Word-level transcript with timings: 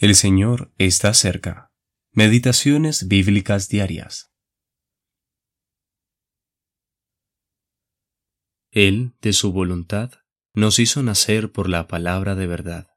El 0.00 0.14
Señor 0.14 0.72
está 0.78 1.12
cerca. 1.12 1.74
Meditaciones 2.12 3.06
bíblicas 3.06 3.68
diarias. 3.68 4.32
Él, 8.70 9.14
de 9.20 9.34
su 9.34 9.52
voluntad, 9.52 10.12
nos 10.54 10.78
hizo 10.78 11.02
nacer 11.02 11.52
por 11.52 11.68
la 11.68 11.86
palabra 11.86 12.34
de 12.34 12.46
verdad, 12.46 12.88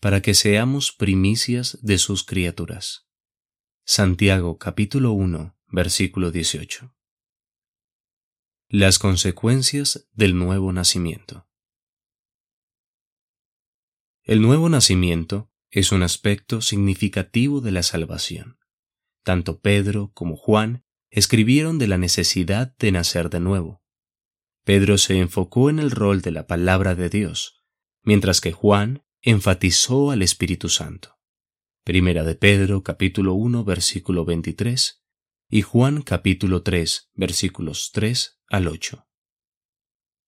para 0.00 0.22
que 0.22 0.34
seamos 0.34 0.90
primicias 0.90 1.78
de 1.82 1.98
sus 1.98 2.24
criaturas. 2.24 3.06
Santiago 3.86 4.58
capítulo 4.58 5.12
1, 5.12 5.56
versículo 5.68 6.32
18. 6.32 6.92
Las 8.66 8.98
consecuencias 8.98 10.08
del 10.14 10.36
nuevo 10.36 10.72
nacimiento. 10.72 11.48
El 14.24 14.42
nuevo 14.42 14.68
nacimiento 14.68 15.49
es 15.70 15.92
un 15.92 16.02
aspecto 16.02 16.60
significativo 16.60 17.60
de 17.60 17.70
la 17.70 17.82
salvación. 17.82 18.58
Tanto 19.22 19.60
Pedro 19.60 20.10
como 20.14 20.36
Juan 20.36 20.84
escribieron 21.10 21.78
de 21.78 21.86
la 21.86 21.98
necesidad 21.98 22.76
de 22.78 22.92
nacer 22.92 23.30
de 23.30 23.40
nuevo. 23.40 23.82
Pedro 24.64 24.98
se 24.98 25.18
enfocó 25.18 25.70
en 25.70 25.78
el 25.78 25.90
rol 25.90 26.22
de 26.22 26.32
la 26.32 26.46
palabra 26.46 26.94
de 26.94 27.08
Dios, 27.08 27.64
mientras 28.02 28.40
que 28.40 28.52
Juan 28.52 29.04
enfatizó 29.22 30.10
al 30.10 30.22
Espíritu 30.22 30.68
Santo. 30.68 31.18
Primera 31.84 32.24
de 32.24 32.34
Pedro 32.34 32.82
capítulo 32.82 33.34
1 33.34 33.64
versículo 33.64 34.24
23 34.24 35.02
y 35.48 35.62
Juan 35.62 36.02
capítulo 36.02 36.62
3 36.62 37.10
versículos 37.14 37.90
3 37.92 38.40
al 38.48 38.68
8. 38.68 39.06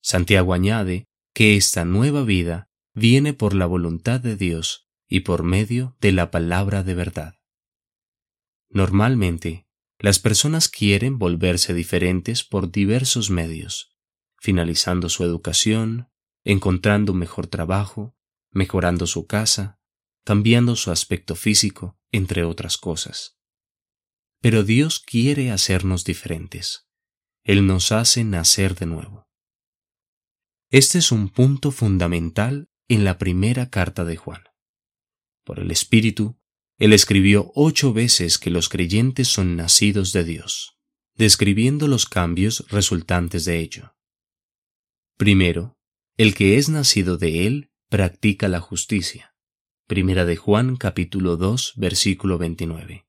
Santiago 0.00 0.54
añade 0.54 1.06
que 1.34 1.56
esta 1.56 1.84
nueva 1.84 2.24
vida 2.24 2.70
viene 2.94 3.32
por 3.32 3.54
la 3.54 3.66
voluntad 3.66 4.20
de 4.20 4.36
Dios 4.36 4.91
y 5.12 5.20
por 5.20 5.42
medio 5.42 5.94
de 6.00 6.10
la 6.10 6.30
palabra 6.30 6.82
de 6.82 6.94
verdad. 6.94 7.34
Normalmente, 8.70 9.68
las 9.98 10.18
personas 10.18 10.70
quieren 10.70 11.18
volverse 11.18 11.74
diferentes 11.74 12.44
por 12.44 12.72
diversos 12.72 13.28
medios, 13.28 13.94
finalizando 14.38 15.10
su 15.10 15.22
educación, 15.22 16.08
encontrando 16.44 17.12
un 17.12 17.18
mejor 17.18 17.46
trabajo, 17.46 18.16
mejorando 18.52 19.06
su 19.06 19.26
casa, 19.26 19.78
cambiando 20.24 20.76
su 20.76 20.90
aspecto 20.90 21.34
físico, 21.34 21.98
entre 22.10 22.44
otras 22.44 22.78
cosas. 22.78 23.38
Pero 24.40 24.62
Dios 24.62 24.98
quiere 24.98 25.50
hacernos 25.50 26.04
diferentes. 26.04 26.88
Él 27.44 27.66
nos 27.66 27.92
hace 27.92 28.24
nacer 28.24 28.76
de 28.76 28.86
nuevo. 28.86 29.28
Este 30.70 30.96
es 30.96 31.12
un 31.12 31.28
punto 31.28 31.70
fundamental 31.70 32.70
en 32.88 33.04
la 33.04 33.18
primera 33.18 33.68
carta 33.68 34.06
de 34.06 34.16
Juan. 34.16 34.44
Por 35.44 35.58
el 35.58 35.70
Espíritu, 35.70 36.38
él 36.78 36.92
escribió 36.92 37.52
ocho 37.54 37.92
veces 37.92 38.38
que 38.38 38.50
los 38.50 38.68
creyentes 38.68 39.28
son 39.28 39.56
nacidos 39.56 40.12
de 40.12 40.24
Dios, 40.24 40.76
describiendo 41.14 41.88
los 41.88 42.06
cambios 42.06 42.66
resultantes 42.70 43.44
de 43.44 43.60
ello. 43.60 43.94
Primero, 45.16 45.78
el 46.16 46.34
que 46.34 46.58
es 46.58 46.68
nacido 46.68 47.16
de 47.16 47.46
él 47.46 47.70
practica 47.88 48.48
la 48.48 48.60
justicia. 48.60 49.34
Primera 49.86 50.24
de 50.24 50.36
Juan 50.36 50.76
capítulo 50.76 51.36
2 51.36 51.74
versículo 51.76 52.38
29. 52.38 53.06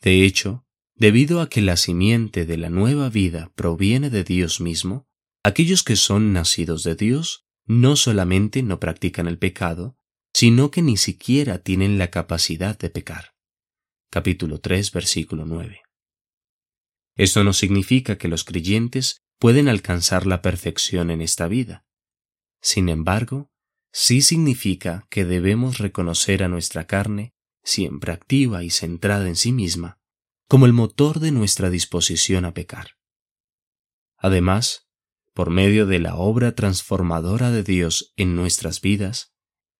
De 0.00 0.24
hecho, 0.24 0.66
debido 0.94 1.40
a 1.40 1.48
que 1.48 1.60
la 1.60 1.76
simiente 1.76 2.46
de 2.46 2.56
la 2.56 2.70
nueva 2.70 3.10
vida 3.10 3.52
proviene 3.54 4.10
de 4.10 4.24
Dios 4.24 4.60
mismo, 4.60 5.06
aquellos 5.42 5.82
que 5.82 5.96
son 5.96 6.32
nacidos 6.32 6.82
de 6.82 6.96
Dios 6.96 7.46
no 7.66 7.96
solamente 7.96 8.62
no 8.62 8.80
practican 8.80 9.26
el 9.26 9.38
pecado, 9.38 9.98
sino 10.38 10.70
que 10.70 10.82
ni 10.82 10.98
siquiera 10.98 11.60
tienen 11.60 11.96
la 11.96 12.10
capacidad 12.10 12.78
de 12.78 12.90
pecar. 12.90 13.32
Capítulo 14.10 14.60
3, 14.60 14.92
versículo 14.92 15.46
9. 15.46 15.80
Esto 17.14 17.42
no 17.42 17.54
significa 17.54 18.18
que 18.18 18.28
los 18.28 18.44
creyentes 18.44 19.22
pueden 19.38 19.66
alcanzar 19.66 20.26
la 20.26 20.42
perfección 20.42 21.10
en 21.10 21.22
esta 21.22 21.48
vida. 21.48 21.86
Sin 22.60 22.90
embargo, 22.90 23.50
sí 23.92 24.20
significa 24.20 25.06
que 25.08 25.24
debemos 25.24 25.78
reconocer 25.78 26.42
a 26.42 26.48
nuestra 26.48 26.86
carne, 26.86 27.32
siempre 27.64 28.12
activa 28.12 28.62
y 28.62 28.68
centrada 28.68 29.28
en 29.28 29.36
sí 29.36 29.52
misma, 29.52 30.00
como 30.48 30.66
el 30.66 30.74
motor 30.74 31.18
de 31.18 31.30
nuestra 31.30 31.70
disposición 31.70 32.44
a 32.44 32.52
pecar. 32.52 32.98
Además, 34.18 34.86
por 35.32 35.48
medio 35.48 35.86
de 35.86 35.98
la 35.98 36.14
obra 36.16 36.54
transformadora 36.54 37.50
de 37.50 37.62
Dios 37.62 38.12
en 38.16 38.36
nuestras 38.36 38.82
vidas, 38.82 39.32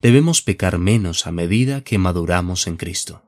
debemos 0.06 0.41
pecar 0.41 0.78
menos 0.78 1.27
a 1.27 1.33
medida 1.33 1.83
que 1.83 1.99
maduramos 1.99 2.69
en 2.69 2.77
Cristo. 2.77 3.25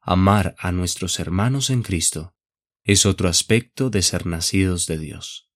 Amar 0.00 0.54
a 0.60 0.70
nuestros 0.70 1.18
hermanos 1.18 1.70
en 1.70 1.82
Cristo 1.82 2.36
es 2.84 3.04
otro 3.04 3.28
aspecto 3.28 3.90
de 3.90 4.02
ser 4.02 4.26
nacidos 4.26 4.86
de 4.86 4.96
Dios. 4.96 5.50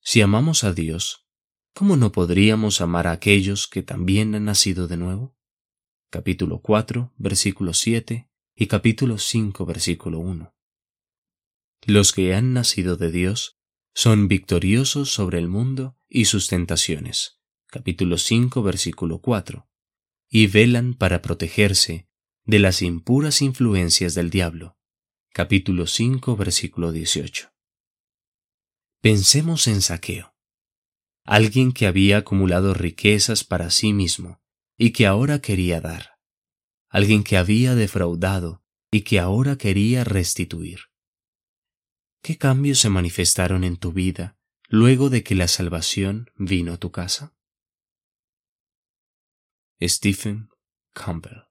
Si 0.00 0.22
amamos 0.22 0.64
a 0.64 0.72
Dios, 0.72 1.24
¿cómo 1.72 1.96
no 1.96 2.10
podríamos 2.10 2.80
amar 2.80 3.06
a 3.06 3.12
aquellos 3.12 3.68
que 3.68 3.84
también 3.84 4.34
han 4.34 4.46
nacido 4.46 4.88
de 4.88 4.96
nuevo? 4.96 5.36
Capítulo 6.10 6.60
4, 6.60 7.14
versículo 7.16 7.74
7 7.74 8.28
y 8.56 8.66
capítulo 8.66 9.18
5, 9.18 9.66
versículo 9.66 10.18
1. 10.18 10.52
Los 11.86 12.10
que 12.10 12.34
han 12.34 12.54
nacido 12.54 12.96
de 12.96 13.12
Dios 13.12 13.60
son 13.94 14.26
victoriosos 14.26 15.12
sobre 15.12 15.38
el 15.38 15.46
mundo 15.46 15.96
y 16.08 16.24
sus 16.24 16.48
tentaciones 16.48 17.39
capítulo 17.70 18.18
5, 18.18 18.64
versículo 18.64 19.20
4, 19.20 19.68
y 20.28 20.48
velan 20.48 20.94
para 20.94 21.22
protegerse 21.22 22.08
de 22.44 22.58
las 22.58 22.82
impuras 22.82 23.42
influencias 23.42 24.16
del 24.16 24.28
diablo, 24.28 24.76
capítulo 25.32 25.86
5, 25.86 26.36
versículo 26.36 26.90
18. 26.90 27.52
Pensemos 29.00 29.68
en 29.68 29.82
Saqueo, 29.82 30.34
alguien 31.24 31.70
que 31.70 31.86
había 31.86 32.18
acumulado 32.18 32.74
riquezas 32.74 33.44
para 33.44 33.70
sí 33.70 33.92
mismo 33.92 34.42
y 34.76 34.90
que 34.90 35.06
ahora 35.06 35.40
quería 35.40 35.80
dar, 35.80 36.18
alguien 36.88 37.22
que 37.22 37.36
había 37.36 37.76
defraudado 37.76 38.64
y 38.90 39.02
que 39.02 39.20
ahora 39.20 39.56
quería 39.56 40.02
restituir. 40.02 40.80
¿Qué 42.20 42.36
cambios 42.36 42.80
se 42.80 42.90
manifestaron 42.90 43.62
en 43.62 43.76
tu 43.76 43.92
vida 43.92 44.36
luego 44.68 45.08
de 45.08 45.22
que 45.22 45.36
la 45.36 45.46
salvación 45.46 46.30
vino 46.36 46.72
a 46.72 46.76
tu 46.76 46.90
casa? 46.90 47.36
Stephen 49.88 50.48
Campbell 50.94 51.49